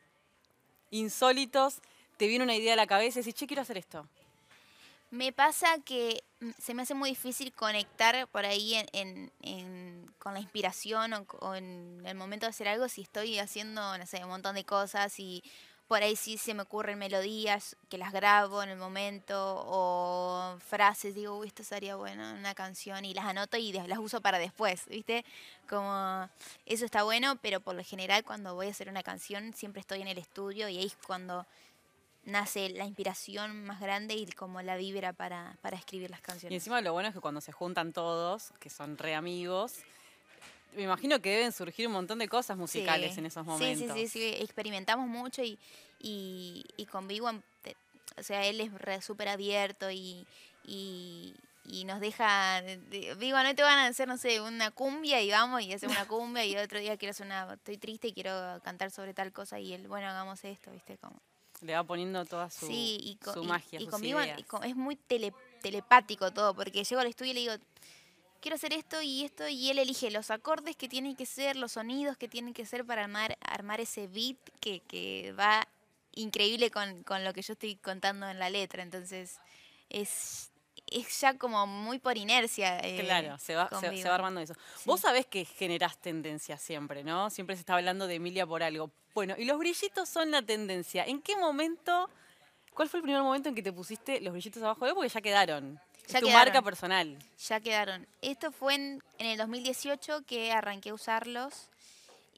[0.90, 1.80] insólitos
[2.16, 4.06] te viene una idea a la cabeza y decís, che, quiero hacer esto.
[5.10, 10.14] Me pasa que mm, se me hace muy difícil conectar por ahí en, en- en-
[10.20, 14.22] con la inspiración o en el momento de hacer algo si estoy haciendo, no sé,
[14.22, 15.42] un montón de cosas y
[15.90, 19.34] por ahí sí se me ocurren melodías que las grabo en el momento
[19.66, 23.98] o frases, digo, uy, esto sería bueno en una canción y las anoto y las
[23.98, 25.24] uso para después, ¿viste?
[25.68, 26.28] Como
[26.64, 30.00] eso está bueno, pero por lo general cuando voy a hacer una canción siempre estoy
[30.00, 31.44] en el estudio y ahí es cuando
[32.22, 36.54] nace la inspiración más grande y como la vibra para, para escribir las Y canciones.
[36.56, 39.78] encima lo bueno es que cuando se juntan todos, que son re amigos,
[40.74, 43.20] me imagino que deben surgir un montón de cosas musicales Sí.
[43.20, 43.96] en esos momentos.
[43.96, 45.58] Sí, sí, sí, experimentamos mucho y,
[46.00, 47.40] y, y con Big One,
[48.18, 50.26] o sea, él es súper abierto y,
[50.64, 54.70] y, y nos deja, de- de- digo, no te van a hacer, no sé, una
[54.70, 58.08] cumbia y vamos y hacemos una cumbia y otro día quiero hacer una, estoy triste
[58.08, 60.98] y quiero cantar sobre tal cosa y él, bueno, hagamos esto, ¿viste?
[60.98, 61.20] Como,
[61.62, 64.40] Le va poniendo toda su, sí, y, co- su magia, y sus conmigo ideas.
[64.64, 67.54] es muy tele- telepático todo, porque llego al estudio y le digo,
[68.40, 71.72] quiero hacer esto y esto, y él elige los acordes que tienen que ser, los
[71.72, 75.66] sonidos que tienen que ser para armar, armar ese beat que, que va
[76.12, 78.82] increíble con, con lo que yo estoy contando en la letra.
[78.82, 79.38] Entonces,
[79.88, 80.50] es,
[80.86, 82.80] es ya como muy por inercia.
[82.80, 84.54] eh, Claro, se va, se- va armando eso.
[84.86, 87.30] Vos sabés que generás tendencia siempre, ¿no?
[87.30, 88.90] Siempre se está hablando de Emilia por algo.
[89.14, 91.04] Bueno, y los brillitos son la tendencia.
[91.04, 92.08] ¿En qué momento,
[92.74, 95.20] cuál fue el primer momento en que te pusiste los brillitos abajo de Porque ya
[95.20, 95.78] quedaron.
[96.12, 96.44] Ya tu quedaron.
[96.46, 97.18] marca personal.
[97.48, 98.06] Ya quedaron.
[98.22, 101.68] Esto fue en, en el 2018 que arranqué a usarlos.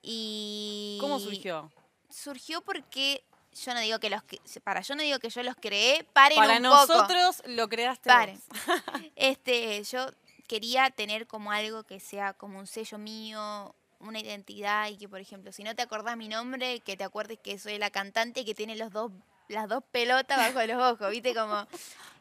[0.02, 1.70] Y ¿Cómo surgió?
[2.11, 3.22] surgió porque
[3.54, 6.37] yo no digo que los que para yo no digo que yo los creé paren
[6.37, 8.58] Para un poco nosotros lo creaste paren vos.
[9.16, 10.06] este yo
[10.48, 15.20] quería tener como algo que sea como un sello mío una identidad y que por
[15.20, 18.54] ejemplo si no te acordás mi nombre que te acuerdes que soy la cantante que
[18.54, 19.12] tiene los dos
[19.48, 21.66] las dos pelotas bajo los ojos viste como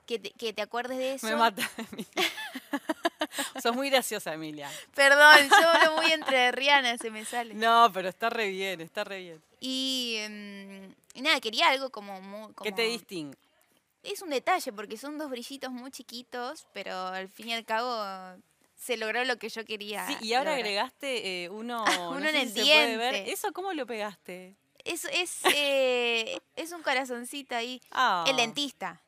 [0.06, 2.32] que te, que te acuerdes de eso Me mata, Emilia.
[3.62, 4.70] Sos muy graciosa, Emilia.
[4.96, 9.04] perdón yo hablo muy entre Rihanna se me sale No, pero está re bien, está
[9.04, 9.44] re bien.
[9.60, 13.38] y, em, y nada quería algo como muy ¿Qué te distingue?
[14.04, 18.04] Es un detalle porque son dos brillitos muy chiquitos, pero al fin y al cabo
[18.76, 20.08] se logró lo que yo quería.
[20.08, 20.66] Sí, y ahora lograr.
[20.66, 23.14] agregaste eh, uno, Uno no en sé el si se puede ver.
[23.14, 23.32] diente.
[23.32, 24.56] ¿Eso cómo lo pegaste?
[24.84, 27.80] Es, es, eh, es un corazoncito ahí.
[27.92, 29.00] Ah, El dentista.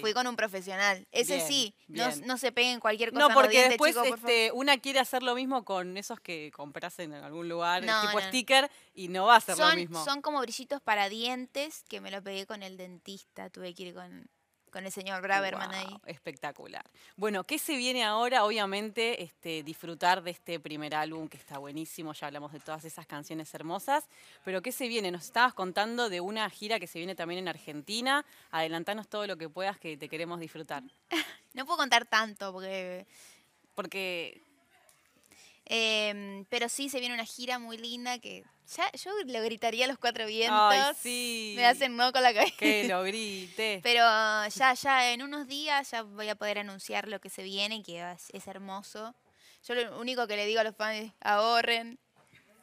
[0.00, 1.06] Fui con un profesional.
[1.12, 2.26] Ese Bien, sí, no, bien.
[2.26, 4.30] no se peguen cualquier cosa No, los porque dientes, después chicos, por favor.
[4.30, 8.20] este, una quiere hacer lo mismo con esos que compras en algún lugar, No, tipo
[8.20, 8.26] no.
[8.28, 10.04] sticker, y no va a ser lo son, mismo.
[10.04, 13.50] son como brillitos para dientes que me lo pegué con el dentista.
[13.50, 14.28] Tuve que ir con,
[14.72, 16.00] con el señor Braverman ahí.
[16.06, 16.84] Espectacular.
[17.16, 18.44] Bueno, ¿qué se viene ahora?
[18.44, 23.06] Obviamente, este, disfrutar de este primer álbum que está buenísimo, ya hablamos de todas esas
[23.06, 24.08] canciones hermosas,
[24.44, 25.10] pero ¿qué se viene?
[25.10, 28.24] Nos estabas contando de una gira que se viene también en Argentina.
[28.50, 30.82] Adelantanos todo lo que puedas que te queremos disfrutar.
[31.54, 33.06] No puedo contar tanto porque
[33.74, 34.40] Porque
[35.74, 38.44] Em, pero sí, se viene una gira muy linda que
[38.76, 40.58] ya yo lo gritaría a los cuatro vientos.
[40.58, 41.54] Ay, sí.
[41.56, 42.56] Me hacen no con la cabeza.
[42.58, 43.80] que lo grite.
[43.82, 47.82] Pero ya, ya en unos días ya voy a poder anunciar lo que se viene,
[47.82, 49.14] que es, es hermoso.
[49.66, 51.98] Yo lo único que le digo a los fans es ahorren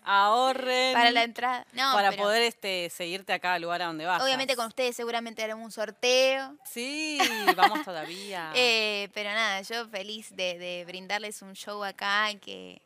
[0.03, 1.67] Ahorren para la entrada.
[1.73, 4.21] No, para pero poder este, seguirte a cada lugar a donde vas.
[4.23, 6.57] obviamente con ustedes seguramente haremos un sorteo.
[6.65, 7.19] Sí,
[7.55, 8.51] vamos todavía.
[8.55, 12.81] Eh, pero nada, yo feliz de, de brindarles un show acá, que,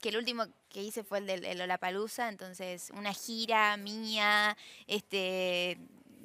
[0.00, 5.78] que el último que hice fue el del Lollapalooza, entonces una gira mía, este,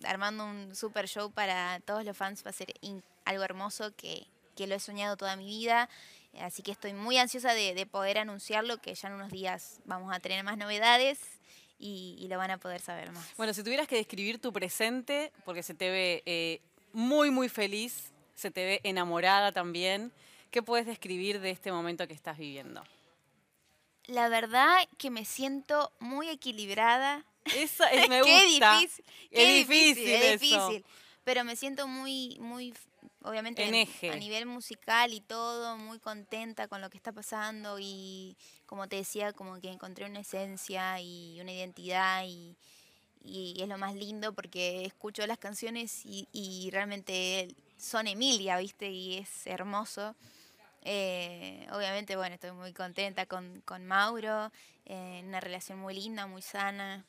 [0.04, 2.74] armando un super show para todos los fans va a ser
[3.26, 5.90] algo hermoso que, que lo he soñado toda mi vida.
[6.40, 10.14] Así que estoy muy ansiosa de, de poder anunciarlo, que ya en unos días vamos
[10.14, 11.20] a tener más novedades
[11.80, 13.26] y, y lo van a poder saber más.
[13.38, 16.62] Bueno, si tuvieras que describir tu presente, porque se te ve eh,
[16.92, 20.12] muy, muy feliz, se te ve enamorada también,
[20.52, 22.84] ¿qué puedes describir de este momento que estás viviendo?
[24.08, 27.26] La verdad que me siento muy equilibrada.
[27.56, 28.80] Eso es, me qué gusta.
[28.80, 30.68] difícil, Es qué difícil es eso.
[30.70, 30.86] difícil.
[31.24, 32.74] Pero me siento muy, muy,
[33.24, 34.12] obviamente En eje.
[34.12, 38.38] a nivel musical y todo, muy contenta con lo que está pasando y
[38.68, 42.56] como te decía, como que encontré una esencia y una identidad y,
[43.24, 48.92] y es lo más lindo porque escucho las canciones y, y realmente son Emilia, ¿viste?
[48.92, 50.16] Y es hermoso.
[50.86, 54.52] Eh, obviamente, bueno, estoy muy contenta con, con Mauro,
[54.86, 57.04] eh, una relación muy linda, muy sana.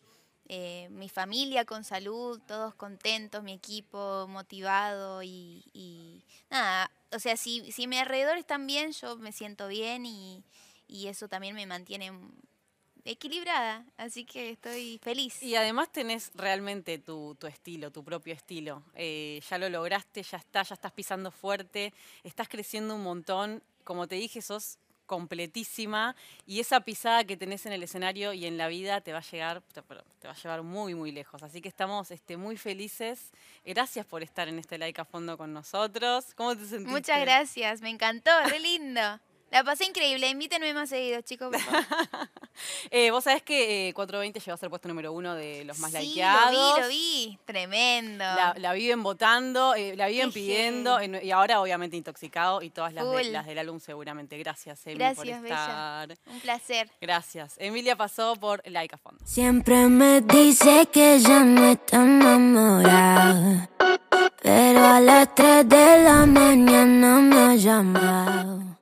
[0.48, 7.36] Eh, mi familia con salud, todos contentos, mi equipo motivado y, y nada, o sea,
[7.36, 10.44] si, si mi alrededor están bien, yo me siento bien y,
[10.86, 12.12] y eso también me mantiene
[13.06, 15.42] equilibrada, así que estoy feliz.
[15.42, 18.82] Y además tenés realmente tu, tu estilo, tu propio estilo.
[18.94, 21.92] Eh, ya lo lograste, ya está, ya estás pisando fuerte,
[22.24, 23.62] estás creciendo un montón.
[23.84, 26.14] Como te dije, sos completísima
[26.46, 29.22] y esa pisada que tenés en el escenario y en la vida te va a
[29.22, 31.42] llegar, te, te va a llevar muy, muy lejos.
[31.42, 33.30] Así que estamos este, muy felices.
[33.64, 36.34] Gracias por estar en este like a fondo con nosotros.
[36.34, 36.90] ¿Cómo te sentiste?
[36.90, 39.00] Muchas gracias, me encantó, re lindo.
[39.56, 41.48] La pasé increíble, invítenme más seguido, chicos.
[41.50, 41.84] por favor.
[42.90, 45.92] Eh, Vos sabés que eh, 420 llegó a ser puesto número uno de los más
[45.92, 46.52] sí, likeados.
[46.54, 48.24] lo vi, lo vi, tremendo.
[48.24, 52.94] La, la viven votando, eh, la viven pidiendo en- y ahora obviamente intoxicado y todas
[52.94, 54.38] las, de- las del álbum seguramente.
[54.38, 55.54] Gracias, Emi, Gracias, por Bella.
[55.54, 56.18] estar.
[56.32, 56.90] Un placer.
[57.00, 57.54] Gracias.
[57.58, 59.20] Emilia pasó por Like a Fondo.
[59.26, 63.68] Siempre me dice que ya no está enamorada,
[64.42, 68.75] pero a a las 3 de la mañana me ha llamado.